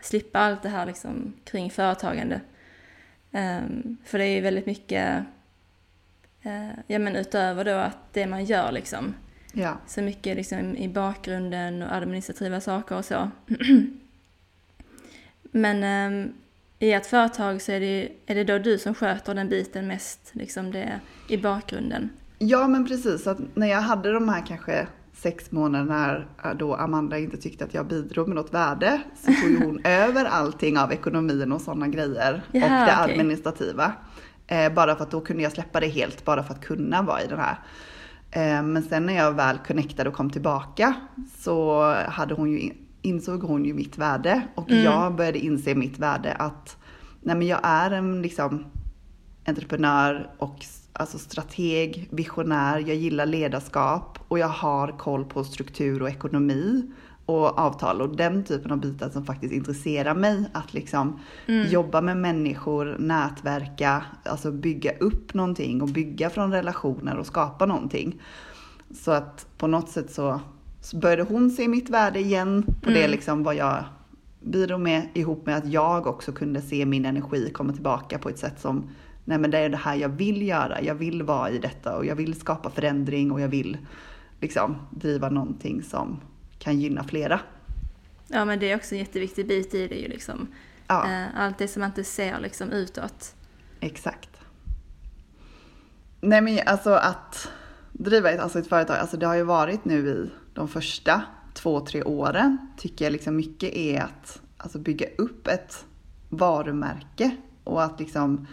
[0.00, 2.40] slippa allt det här liksom kring företagande.
[3.32, 5.24] Um, för det är ju väldigt mycket,
[6.46, 9.14] uh, ja men utöver då att det man gör liksom.
[9.52, 9.78] Ja.
[9.86, 13.30] Så mycket liksom i bakgrunden och administrativa saker och så.
[15.42, 16.34] men um,
[16.84, 20.30] i ett företag så är det, är det då du som sköter den biten mest,
[20.32, 22.10] liksom det i bakgrunden.
[22.38, 25.84] Ja men precis, att när jag hade de här kanske sex månader
[26.42, 30.24] när då Amanda inte tyckte att jag bidrog med något värde så tog hon över
[30.24, 33.14] allting av ekonomin och sådana grejer Jaha, och det okej.
[33.14, 33.92] administrativa.
[34.46, 37.22] Eh, bara för att då kunde jag släppa det helt bara för att kunna vara
[37.22, 37.58] i den här.
[38.30, 40.94] Eh, men sen när jag väl connectade och kom tillbaka
[41.38, 42.70] så hade hon ju,
[43.04, 44.84] insåg hon ju mitt värde och Mm.
[44.84, 46.76] jag började inse mitt värde att
[47.20, 48.64] nej men jag är en liksom
[49.46, 50.58] entreprenör och
[50.92, 56.90] alltså strateg, visionär, jag gillar ledarskap och jag har koll på struktur och ekonomi
[57.26, 60.50] och avtal och den typen av bitar som faktiskt intresserar mig.
[60.52, 61.20] Att liksom
[61.70, 68.20] jobba med människor, nätverka, alltså bygga upp någonting och bygga från relationer och skapa någonting.
[68.94, 70.40] Så att på något sätt så,
[70.84, 73.10] så började hon se mitt värde igen på det Mm.
[73.10, 73.84] liksom vad jag
[74.40, 78.38] bidrog med ihop med att jag också kunde se min energi komma tillbaka på ett
[78.38, 78.90] sätt som
[79.24, 80.82] nej men det är det här jag vill göra.
[80.82, 83.78] Jag vill vara i detta och jag vill skapa förändring och jag vill
[84.40, 86.20] liksom driva någonting som
[86.58, 87.40] kan gynna flera.
[88.28, 90.48] Ja men det är också en jätteviktig bit i det ju liksom.
[90.86, 93.34] Ja, Eh, Allt det som man inte ser liksom utåt.
[93.80, 94.30] exakt.
[96.20, 97.48] Nej men alltså att
[97.92, 101.22] driva ett, alltså ett företag, alltså det har ju varit nu i de första
[101.54, 105.84] två, tre åren tycker jag liksom mycket är att alltså bygga upp ett
[106.28, 108.46] varumärke och att liksom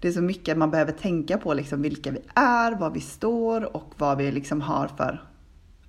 [0.00, 3.76] det är så mycket man behöver tänka på liksom vilka vi är, var vi står
[3.76, 5.30] och vad vi liksom har för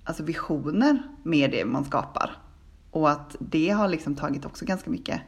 [0.04, 2.36] alltså visioner med det man skapar.
[2.90, 5.20] Och att det har liksom tagit också ganska mycket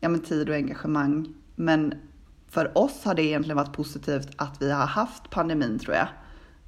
[0.00, 1.34] ja, men tid och engagemang.
[1.54, 1.94] Men
[2.48, 6.08] för oss har det egentligen varit positivt att vi har haft pandemin tror jag.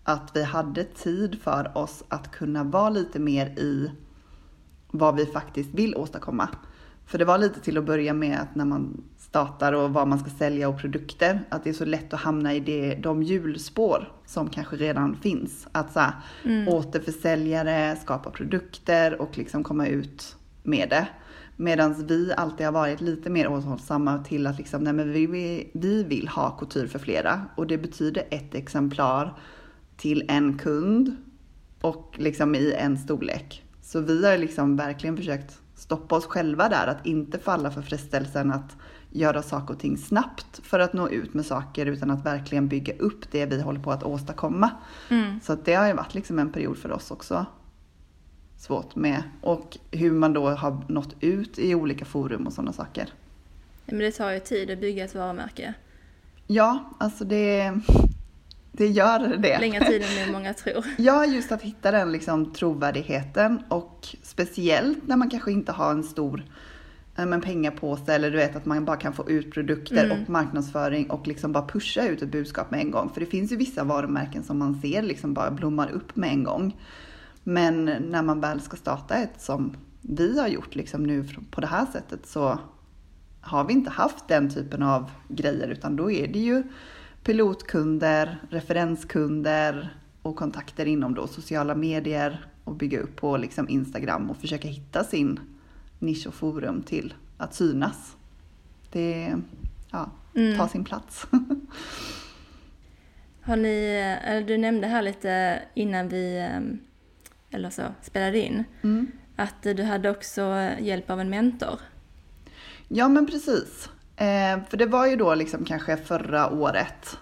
[0.05, 3.91] Att vi hade tid för oss att kunna vara lite mer i
[4.91, 6.49] vad vi faktiskt vill åstadkomma.
[7.07, 10.19] För det var lite till att börja med att när man startar och vad man
[10.19, 14.13] ska sälja och produkter, att det är så lätt att hamna i det, de hjulspår
[14.27, 15.67] som kanske redan finns.
[15.73, 16.13] Att så här,
[16.69, 21.09] återförsäljare, skapa produkter och liksom komma ut med det.
[21.57, 25.71] Medan vi alltid har varit lite mer återhållsamma till att liksom, nej men vi, vi,
[25.75, 27.43] vi vill ha couture för flera.
[27.57, 29.39] Och det betyder ett exemplar
[30.03, 31.17] till en kund
[31.81, 33.63] och liksom i en storlek.
[33.83, 38.53] Så vi har liksom verkligen försökt stoppa oss själva där, att inte falla för frestelsen
[38.53, 38.77] att
[39.11, 42.95] göra saker och ting snabbt för att nå ut med saker utan att verkligen bygga
[42.99, 44.71] upp det vi håller på att åstadkomma.
[45.11, 45.41] Mm.
[45.41, 47.47] Så att det har ju varit liksom en period för oss också
[48.59, 53.09] svårt med och hur man då har nått ut i olika forum och sådana saker.
[53.87, 55.75] Men det tar ju tid att bygga ett varumärke.
[56.47, 57.81] Ja, alltså det,
[58.73, 59.59] det gör det.
[59.59, 60.85] Längre tid än många tror.
[60.99, 66.03] Ja, just att hitta den liksom trovärdigheten och speciellt när man kanske inte har en
[66.05, 66.45] stor
[67.17, 70.23] eh, men pengapåse eller du vet att man bara kan få ut produkter Mm.
[70.23, 73.11] och marknadsföring och liksom bara pusha ut ett budskap med en gång.
[73.15, 76.45] För det finns ju vissa varumärken som man ser liksom bara blommar upp med en
[76.45, 76.77] gång.
[77.45, 81.67] Men när man väl ska starta ett som vi har gjort liksom nu på det
[81.67, 82.59] här sättet så
[83.41, 86.63] har vi inte haft den typen av grejer utan då är det ju
[87.25, 94.37] pilotkunder, referenskunder och kontakter inom då sociala medier och bygga upp på liksom Instagram och
[94.37, 95.41] försöka hitta sin
[95.99, 98.17] nisch och forum till att synas.
[98.93, 99.37] Det
[99.91, 100.69] ja, Mm.
[100.69, 101.27] sin plats.
[103.43, 103.85] Har ni,
[104.25, 106.79] eller du nämnde här lite innan vi, ehm,
[107.51, 109.07] eller så, spelade in, Mm.
[109.37, 111.81] att du hade också hjälp av en mentor.
[112.89, 113.89] Ja men precis.
[114.23, 117.19] Eh, för det var ju då liksom kanske förra året,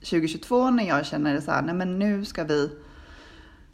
[0.00, 2.70] 2022, när jag känner så här, nej men nu ska vi,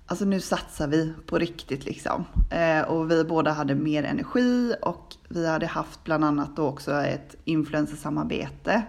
[0.06, 2.24] alltså nu satsar vi på riktigt liksom.
[2.50, 6.92] Eh, och vi båda hade mer energi och vi hade haft bland annat då också
[6.92, 8.82] ett influencersamarbete.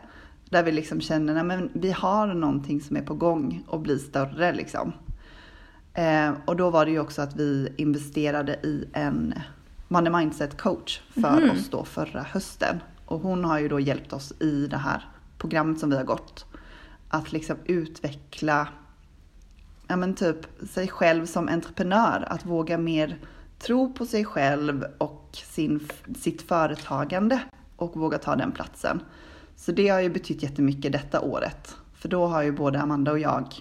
[0.50, 3.98] Där vi liksom kände, nej men vi har någonting som är på gång och blir
[3.98, 4.94] större liksom.
[5.94, 9.34] Eh, och då var det ju också att vi investerade i en
[9.88, 11.50] Money Mindset coach för Mhm.
[11.52, 12.80] oss då förra hösten.
[13.10, 16.46] Och hon har ju då hjälpt oss i det här programmet som vi har gått.
[17.08, 18.68] Att liksom utveckla
[19.88, 22.28] ja men typ sig själv som entreprenör.
[22.30, 23.18] Att våga mer
[23.60, 27.40] tro på sig själv och sin, sitt företagande
[27.76, 29.02] och våga ta den platsen.
[29.56, 31.76] Så det har ju betytt jättemycket detta året.
[31.94, 33.54] För då har ju både Amanda och jag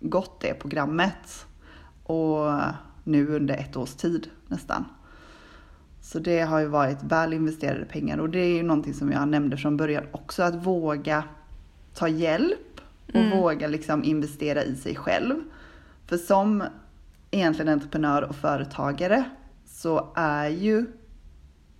[0.00, 1.46] gått det programmet.
[2.02, 2.52] Och
[3.04, 4.84] nu under ett års tid nästan.
[6.06, 9.28] Så det har ju varit väl investerade pengar och det är ju någonting som jag
[9.28, 11.24] nämnde från början också, att våga
[11.94, 13.38] ta hjälp och Mm.
[13.38, 15.34] våga liksom investera i sig själv.
[16.06, 16.64] För som
[17.30, 19.24] egentligen entreprenör och företagare
[19.66, 20.86] så är ju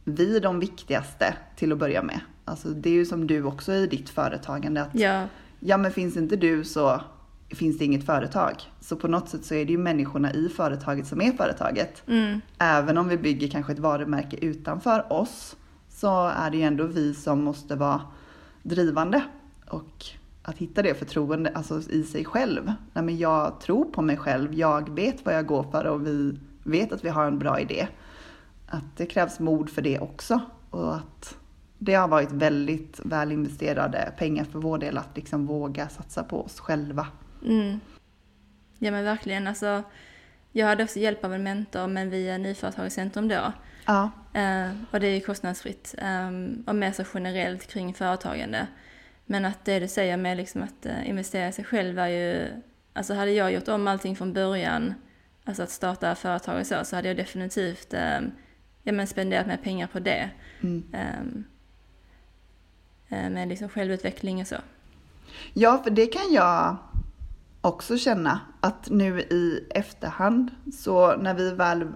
[0.04, 2.20] vi de viktigaste till att börja med.
[2.44, 5.24] Alltså det är ju som du också i ditt företagande att Ja,
[5.60, 7.00] ja men finns inte du så
[7.48, 8.54] finns det inget företag.
[8.80, 12.02] Så på något sätt så är det ju människorna i företaget som är företaget.
[12.06, 15.56] mm, Även om vi bygger kanske ett varumärke utanför oss
[15.88, 18.00] så är det ju ändå vi som måste vara
[18.62, 19.24] drivande.
[19.68, 20.04] Och
[20.42, 22.72] att hitta det förtroende alltså i sig själv.
[22.92, 26.38] Nej, men jag tror på mig själv, jag vet vad jag går för och vi
[26.62, 27.88] vet att vi har en bra idé.
[28.66, 30.40] Att det krävs mod för det också.
[30.70, 31.36] Och att
[31.78, 36.44] det har varit väldigt väl investerade pengar för vår del att liksom våga satsa på
[36.44, 37.06] oss själva.
[37.44, 37.80] Mm.
[38.78, 39.82] Ja men verkligen, alltså.
[40.52, 43.52] Jag hade också hjälp av en mentor men via Nyföretagarcentrum då.
[43.86, 45.94] Ja, Eh, och det är ju kostnadsfritt.
[46.02, 48.66] Um, och mer så generellt kring företagande.
[49.26, 52.48] Men att det du säger med liksom att eh, investera i sig själv är ju...
[52.92, 54.94] Alltså hade jag gjort om allting från början,
[55.44, 58.32] alltså att starta företag och så, så hade jag definitivt um,
[58.82, 60.30] ja, men spenderat mer pengar på det.
[60.60, 60.84] mm.
[60.92, 61.44] Um,
[63.08, 64.56] eh, med liksom självutveckling och så.
[65.52, 66.76] Ja, för det kan jag
[67.60, 71.86] också känna att nu i efterhand så när vi väl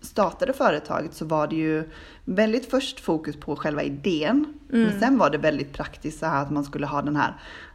[0.00, 1.90] startade företaget så var det ju
[2.24, 4.58] väldigt först fokus på själva idén.
[4.68, 7.34] Men sen var det väldigt praktiskt så här att man skulle ha den här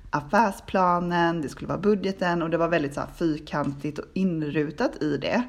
[0.10, 5.18] affärsplanen, det skulle vara budgeten och det var väldigt så här fyrkantigt och inrutat i
[5.18, 5.44] det.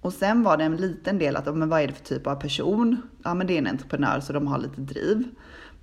[0.00, 2.34] Och sen var det en liten del att, men vad är det för typ av
[2.34, 3.02] person?
[3.22, 5.24] Ja men det är en entreprenör så de har lite driv.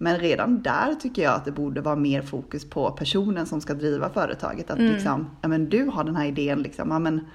[0.01, 3.73] Men redan där tycker jag att det borde vara mer fokus på personen som ska
[3.73, 4.71] driva företaget.
[4.71, 7.25] Att liksom, ja men du har den här idén liksom, ja men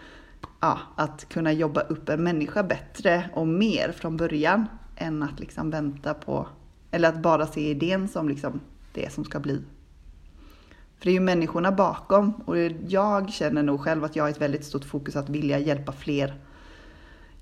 [0.60, 4.64] ja, att kunna jobba upp en människa bättre och mer från början
[4.96, 6.46] än att liksom vänta på,
[6.90, 8.60] eller att bara se idén som liksom
[8.94, 9.62] det som ska bli.
[10.98, 14.40] För det är ju människorna bakom och jag känner nog själv att jag har ett
[14.40, 16.34] väldigt stort fokus att vilja hjälpa fler,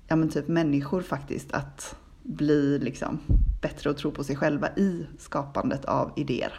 [0.07, 3.19] ja men typ människor faktiskt att bli liksom
[3.61, 6.53] bättre och tro på sig själva i skapandet av idéer.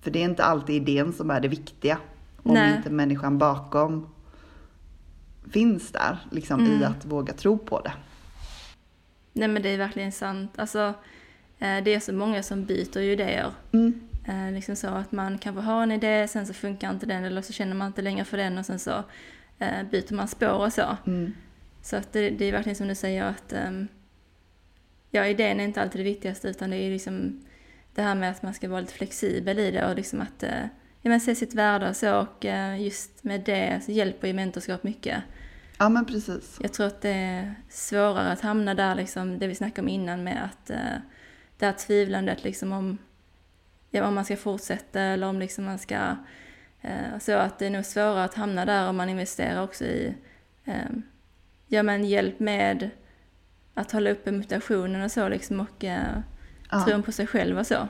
[0.00, 1.98] För det är inte alltid idén som är det viktiga
[2.42, 2.76] om Nej.
[2.76, 4.06] inte människan bakom
[5.50, 6.90] finns där liksom i Mm.
[6.90, 7.92] att våga tro på det.
[9.32, 10.50] Nej men det är verkligen sant.
[10.56, 10.94] Alltså,
[11.58, 13.50] eh, det är så många som byter ju idéer.
[13.72, 14.00] Mm.
[14.28, 17.42] Eh, liksom så att man kanske har en idé, sen så funkar inte den eller
[17.42, 19.02] så känner man inte längre för den och sen så
[19.58, 20.96] eh, byter man spår och så.
[21.06, 21.32] Mm.
[21.82, 23.88] Så att det, det är verkligen som du säger att ehm,
[25.10, 27.44] ja, idén är inte alltid det viktigaste utan det är liksom
[27.96, 30.64] det här med att man ska vara lite flexibel i det och liksom att eh,
[31.02, 34.32] ja, men se sitt värde och så och eh, just med det så hjälper ju
[34.32, 35.22] mentorskap mycket.
[35.78, 36.58] Ja men precis.
[36.62, 40.24] Jag tror att det är svårare att hamna där, liksom, det vi snackade om innan
[40.24, 40.98] med att eh,
[41.58, 42.98] det här tvivlandet liksom om,
[43.90, 46.16] ja, om man ska fortsätta eller om liksom man ska...
[47.20, 50.14] Så att det är nog svårare att hamna där om man investerar också i
[51.66, 52.90] ja, men hjälp med
[53.76, 56.02] att hålla uppe motivationen och så liksom och eh,
[56.70, 56.84] Ja.
[56.84, 57.88] tron på sig själv och så.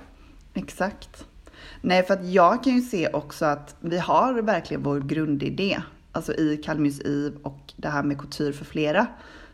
[0.54, 1.26] Exakt.
[1.80, 5.78] Nej, för att jag kan ju se också att vi har verkligen vår grundidé,
[6.12, 9.06] alltså i Kalmys IV och det här med couture för flera.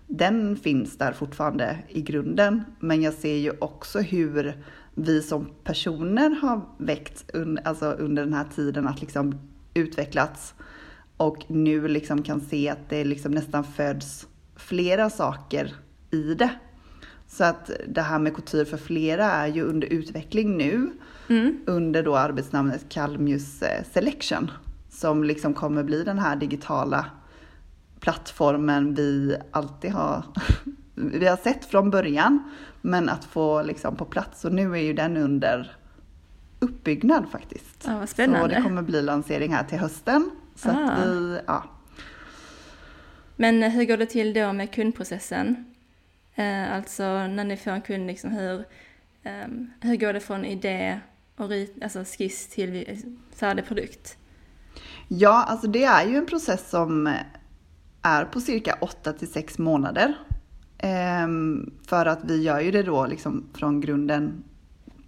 [0.06, 4.62] Den finns där fortfarande i grunden, men jag ser ju också hur
[4.94, 9.38] vi som personer har växt un, alltså under den här tiden att liksom
[9.74, 10.54] utvecklats
[11.16, 15.72] och nu liksom kan se att det liksom nästan föds flera saker
[16.12, 16.50] i det.
[17.28, 20.90] Så att det här med couture för flera är ju under utveckling nu
[21.28, 21.60] Mm.
[21.66, 24.50] under då arbetsnamnet Calmjus eh, Selection
[24.90, 27.06] som liksom kommer bli den här digitala
[28.00, 30.24] plattformen vi alltid har
[30.94, 34.92] vi har sett från början men att få liksom på plats och nu är ju
[34.92, 35.76] den under
[36.58, 37.84] uppbyggnad faktiskt.
[37.86, 40.30] Ja, Så det kommer bli lansering här till hösten.
[40.56, 40.96] Så Ah.
[41.04, 41.64] vi, ja.
[43.36, 45.64] Men hur går det till då med kundprocessen?
[46.34, 48.64] Eh, alltså när ni får en kund, liksom hur,
[49.22, 49.48] eh,
[49.80, 51.00] hur går det från idé
[51.36, 52.96] och rit, alltså skiss till eh,
[53.34, 54.16] färdig produkt?
[55.08, 57.14] Ja, alltså det är ju en process som
[58.02, 60.14] är på cirka 8 till 6 månader.
[60.78, 64.44] Ehm, för att vi gör ju det då liksom från grunden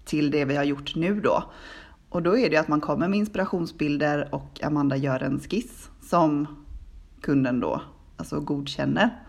[0.05, 1.53] till det vi har gjort nu då.
[2.09, 6.47] Och då är det att man kommer med inspirationsbilder och Amanda gör en skiss som
[7.21, 7.83] kunden då
[8.17, 9.24] alltså godkänner.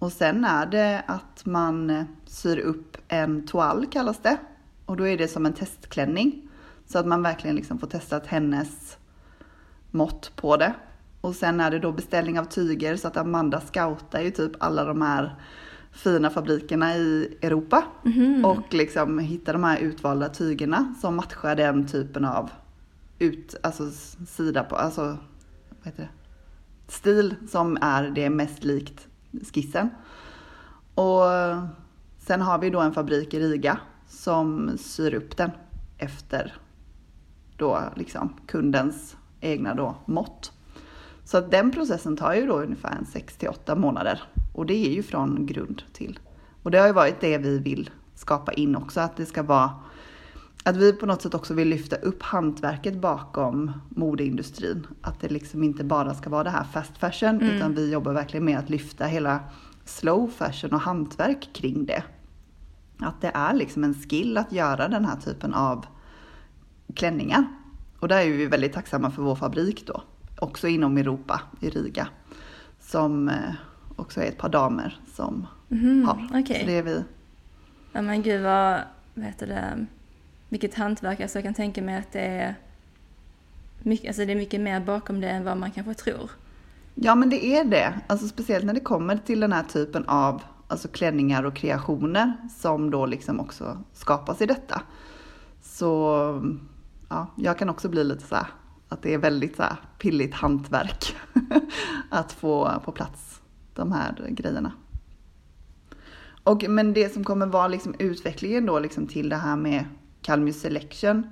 [0.00, 4.36] Och sen är det att man syr upp en toal kallas det.
[4.86, 6.48] Och då är det som en testklänning.
[6.86, 8.98] Så att man verkligen liksom får testat hennes
[9.90, 10.74] mått på det.
[11.20, 14.84] Och sen är det då beställning av tyger så att Amanda scoutar ju typ alla
[14.84, 15.34] de här
[15.92, 18.44] fina fabrikerna i Europa Mhm.
[18.44, 22.50] och liksom hitta de här utvalda tygerna som matchar den typen av
[23.18, 23.90] ut, alltså
[24.26, 26.08] sida på, alltså vad heter det?
[26.92, 29.06] stil som är det mest likt
[29.52, 29.90] skissen.
[30.94, 31.22] Och
[32.18, 35.50] sen har vi då en fabrik i Riga som syr upp den
[35.98, 36.54] efter
[37.56, 40.52] då liksom kundens egna då mått.
[41.24, 44.22] Så att den processen tar ju då ungefär 6 till 8 månader.
[44.54, 46.18] Och det är ju från grund till.
[46.62, 49.70] Och det har ju varit det vi vill skapa in också, att det ska vara
[50.64, 54.86] att vi på något sätt också vill lyfta upp hantverket bakom modeindustrin.
[55.02, 57.48] Att det liksom inte bara ska vara det här fast fashion, Mm.
[57.56, 59.40] utan vi jobbar verkligen med att lyfta hela
[59.84, 62.02] slow fashion och hantverk kring det.
[62.98, 65.86] Att det är liksom en skill att göra den här typen av
[66.94, 67.44] klänningar.
[68.00, 70.02] Och där är vi väldigt tacksamma för vår fabrik då.
[70.40, 72.08] Också inom Europa, i Riga.
[72.80, 73.34] Som eh,
[73.96, 76.28] också är ett par damer som Mhm, har.
[76.40, 76.60] Okej.
[76.60, 77.04] Så det är vi.
[77.92, 78.80] Ja men gud vad,
[79.14, 79.86] vad heter det,
[80.50, 81.20] vilket hantverk.
[81.20, 82.54] Alltså jag kan tänka mig att det är
[83.78, 86.30] mycket, alltså det är mycket mer bakom det än vad man kanske tror.
[86.94, 88.00] Ja men det är det.
[88.06, 92.90] Alltså speciellt när det kommer till den här typen av alltså klänningar och kreationer som
[92.90, 94.82] då liksom också skapas i detta.
[95.62, 95.82] Så
[97.08, 98.46] ja, jag kan också bli lite så här
[98.88, 101.16] att det är väldigt så här pilligt hantverk
[102.10, 103.40] att få på plats
[103.74, 104.72] de här grejerna.
[106.44, 109.84] Och, men det som kommer vara liksom utvecklingen då liksom till det här med
[110.22, 111.26] Calmus Selection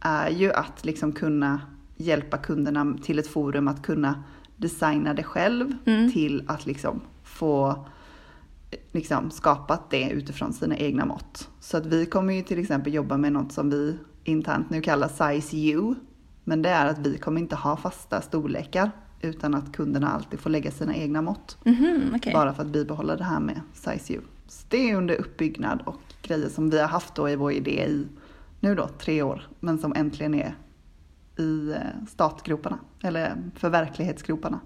[0.00, 1.60] är ju att liksom kunna
[1.96, 4.22] hjälpa kunderna till ett forum att kunna
[4.56, 6.12] designa det själv Mm.
[6.12, 7.86] till att liksom få
[8.92, 11.48] liksom skapat det utifrån sina egna mått.
[11.60, 15.08] Så att vi kommer ju till exempel jobba med något som vi internt nu kallar
[15.08, 15.94] size U.
[16.44, 20.50] Men det är att vi kommer inte ha fasta storlekar utan att kunderna alltid får
[20.50, 21.56] lägga sina egna mått.
[21.64, 22.32] Mhm, okej.
[22.32, 24.20] Bara för att bibehålla det här med size U.
[24.48, 27.86] Så det är under uppbyggnad och grejer som vi har haft då i vår idé
[27.86, 28.06] i
[28.60, 29.48] nu då tre år.
[29.60, 30.54] Men som äntligen är
[31.38, 32.78] i eh, startgroparna.
[33.02, 34.60] Eller förverklighetsgroparna.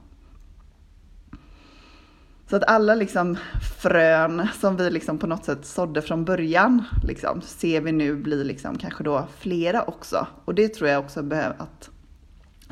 [2.50, 3.36] Så att alla liksom
[3.82, 8.44] frön som vi liksom på något sätt sådde från början liksom, ser vi nu bli
[8.44, 10.26] liksom kanske då flera också.
[10.44, 11.90] Och det tror jag också behöver att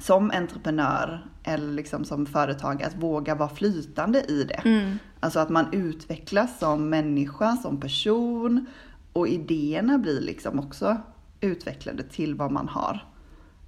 [0.01, 4.61] som entreprenör eller liksom som företagare att våga vara flytande i det.
[4.65, 4.99] Mm.
[5.21, 8.67] Alltså att man utvecklas som människa, som person
[9.13, 10.97] och idéerna blir liksom också
[11.41, 13.05] utvecklade till vad man har.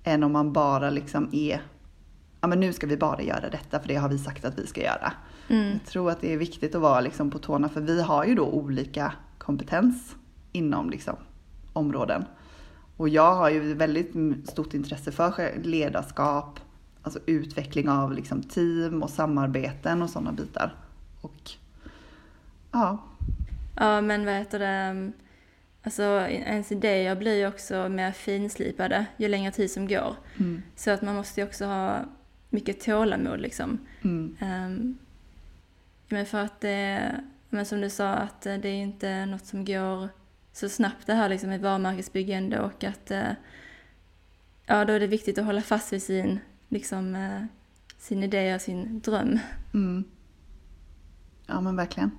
[0.05, 1.63] Än om man bara liksom är,
[2.41, 4.67] ja men nu ska vi bara göra detta för det har vi sagt att vi
[4.67, 5.13] ska göra.
[5.49, 5.73] Mm.
[5.73, 8.35] Jag tror att det är viktigt att vara liksom på tårna för vi har ju
[8.35, 10.17] då olika kompetens
[10.53, 11.17] inom liksom
[11.73, 12.25] områden.
[12.97, 14.15] Och jag har ju väldigt
[14.49, 16.61] stort intresse för ledarskap,
[17.03, 20.75] alltså utveckling av liksom team och samarbeten och sådana bitar.
[21.21, 21.51] Och
[22.73, 22.99] ja,
[23.77, 25.13] Ja men vad heter det,
[25.83, 30.17] alltså ens idéer blir ju också mer finslipade ju längre tid som går.
[30.39, 31.99] mm, Så att man måste ju också ha
[32.51, 33.79] mycket tålamod liksom.
[34.03, 34.99] mm, Um,
[36.09, 37.11] men för att det,
[37.49, 40.09] men som du sa, att det är inte något som går
[40.53, 43.33] så snabbt det här liksom med varumärkesbyggande och att eh,
[44.67, 46.39] ja, då är det viktigt att hålla fast vid sin,
[46.69, 47.43] liksom, eh,
[47.99, 49.39] sin idé och sin dröm.
[49.75, 50.05] mm.
[51.47, 52.11] Ja men verkligen.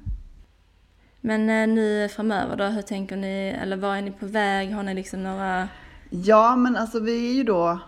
[1.22, 4.74] Men eh, nu framöver då, hur tänker ni, eller var är ni på väg?
[4.74, 5.70] Har ni liksom några...
[6.10, 7.80] Ja, men alltså vi är ju då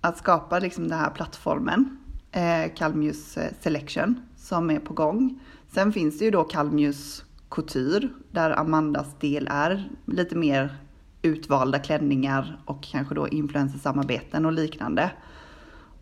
[0.00, 1.98] att skapa liksom den här plattformen,
[2.32, 5.40] eh, Calmius Selection, som är på gång.
[5.72, 10.76] Sen finns det ju då Calmius Couture, där Amandas del är lite mer
[11.22, 15.10] utvalda klänningar och kanske då influencersamarbeten och liknande.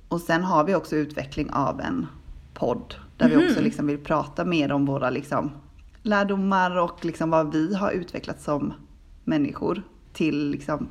[0.08, 2.06] Och sen har vi också utveckling av en
[2.54, 5.50] podd där vi också liksom vill prata mer om våra liksom
[6.02, 8.72] lärdomar och liksom vad vi har utvecklat som
[9.24, 9.82] människor
[10.12, 10.88] till liksom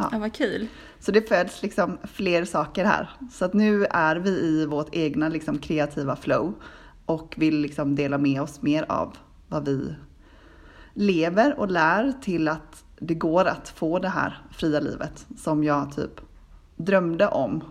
[0.00, 0.08] Ja.
[0.12, 0.68] Ja, vad kul.
[1.00, 3.10] så det föds liksom fler saker här.
[3.32, 6.54] Så att nu är vi i vårt egna liksom kreativa flow
[7.06, 9.16] och vill liksom dela med oss mer av
[9.48, 9.94] vad vi
[10.94, 15.92] lever och lär till att det går att få det här fria livet som jag
[15.94, 16.20] typ
[16.76, 17.64] drömde om.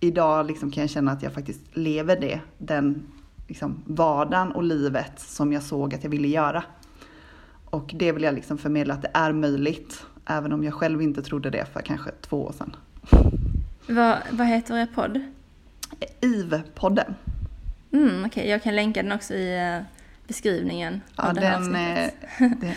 [0.00, 3.06] Idag liksom kan jag känna att jag faktiskt lever det, den
[3.48, 6.64] liksom vardagen och livet som jag såg att jag ville göra.
[7.64, 11.22] Och det vill jag liksom förmedla att det är möjligt, även om jag själv inte
[11.22, 12.76] trodde det för kanske två år sedan.
[13.88, 15.20] Vad, vad heter er podd?
[16.20, 17.14] IV-podden.
[17.92, 19.97] Mm, Okej, jag kan länka den också i eh,
[20.28, 22.14] beskrivningen Ja, av det här den, avsnittet.
[22.40, 22.74] eh, den,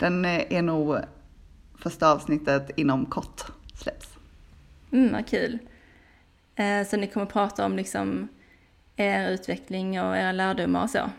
[0.22, 0.96] den eh, är nog
[1.78, 3.42] första avsnittet inom kort
[3.74, 4.08] släpps.
[4.92, 5.58] Mm, vad kul.
[6.54, 8.28] Eh, så ni kommer prata om liksom
[8.96, 11.10] er utveckling och era lärdomar och så?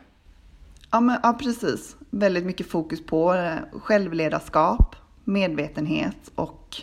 [0.91, 1.95] Ja, men, ja, precis.
[2.09, 6.75] Väldigt mycket fokus på eh, självledarskap, medvetenhet och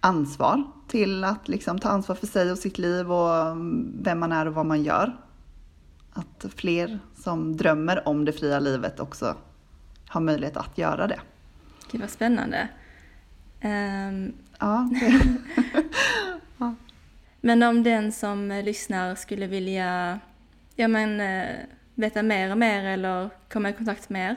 [0.00, 4.32] ansvar till att liksom ta ansvar för sig och sitt liv och mm, vem man
[4.32, 5.16] är och vad man gör.
[6.12, 9.36] Att fler som drömmer om det fria livet också
[10.08, 11.20] har möjlighet att göra det.
[11.90, 12.68] Gud vad spännande.
[13.64, 14.90] Um, ja.
[16.58, 16.74] ja.
[17.40, 20.20] Men om den som lyssnar skulle vilja
[20.76, 21.56] ja, men, eh,
[21.94, 24.36] veta mer och mer eller komma i kontakt med er,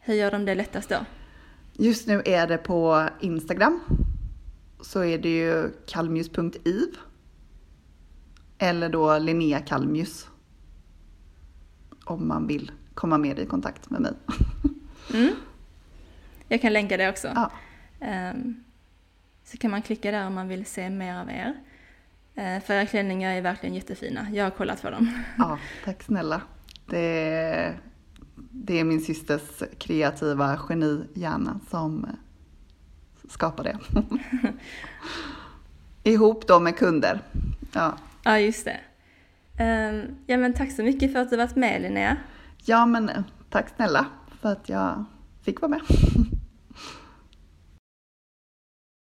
[0.00, 0.96] hur gör de det lättast då?
[1.72, 3.80] Just nu är det på Instagram.
[4.80, 6.96] Så är det ju kalmius.iv.
[8.58, 10.28] Eller då Linnea Kalmius.
[12.08, 14.12] Om man vill komma mer i kontakt med mig.
[15.14, 15.34] Mm.
[16.48, 17.28] Jag kan länka det också.
[17.34, 17.50] Ja.
[18.30, 18.64] Um,
[19.44, 21.54] så kan man klicka där om man vill se mer av er.
[22.38, 24.26] Uh, för era klänningar är verkligen jättefina.
[24.32, 25.22] Jag har kollat på dem.
[25.38, 26.40] Ja, tack snälla.
[26.86, 27.74] Det,
[28.34, 32.06] det är min systers kreativa genihjärna som
[33.28, 33.78] skapar det.
[36.10, 37.20] Ihop då med kunder.
[37.72, 38.80] Ja, ja just det.
[39.58, 42.16] Ehm, ja men tack så mycket för att du varit med Linnea.
[42.64, 44.06] Ja men eh, tack snälla
[44.40, 45.04] för att jag
[45.42, 45.80] fick vara med.